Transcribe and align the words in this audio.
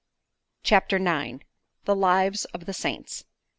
CHAPTER 0.63 0.95
IX. 0.97 1.45
THE 1.85 1.95
LIVES 1.95 2.45
OF 2.45 2.65
THE 2.65 2.73
SAINTS. 2.73 3.25